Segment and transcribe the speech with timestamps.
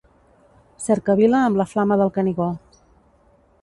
[0.85, 2.53] Cercavila amb la Flama del Canigó.